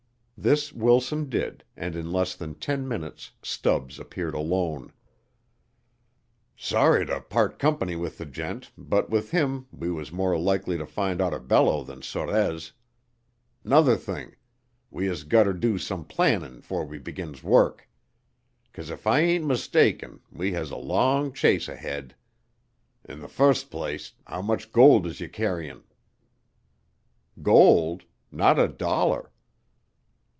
This 0.37 0.73
Wilson 0.73 1.29
did, 1.29 1.63
and 1.77 1.95
in 1.95 2.11
less 2.11 2.33
than 2.33 2.55
ten 2.55 2.87
minutes 2.87 3.29
Stubbs 3.43 3.99
appeared 3.99 4.33
alone. 4.33 4.91
"Sorry 6.57 7.05
ter 7.05 7.19
part 7.21 7.59
comp'ny 7.59 7.95
with 7.95 8.17
the 8.17 8.25
gent, 8.25 8.71
but 8.75 9.11
with 9.11 9.29
him 9.29 9.67
we 9.71 9.91
wuz 9.91 10.05
more 10.11 10.35
likely 10.39 10.79
ter 10.79 10.87
find 10.87 11.19
Oteerballo 11.19 11.85
than 11.85 12.01
Sorez. 12.01 12.71
'Nother 13.63 13.95
thing, 13.95 14.33
we 14.89 15.05
has 15.05 15.25
gotter 15.25 15.53
do 15.53 15.77
some 15.77 16.03
plannin' 16.05 16.61
'fore 16.63 16.85
we 16.85 16.97
begins 16.97 17.43
work. 17.43 17.87
'Cause 18.73 18.89
if 18.89 19.05
I 19.05 19.19
ain't 19.19 19.45
mistaken, 19.45 20.21
we 20.31 20.53
has 20.53 20.71
a 20.71 20.75
long 20.75 21.31
chase 21.33 21.67
ahead. 21.69 22.15
In 23.05 23.21
th' 23.21 23.29
fust 23.29 23.69
place, 23.69 24.13
how 24.25 24.41
much 24.41 24.71
gold 24.71 25.05
is 25.05 25.19
yer 25.19 25.27
carryin'?" 25.27 25.83
"Gold? 27.43 28.05
Not 28.31 28.57
a 28.57 28.67
dollar." 28.67 29.27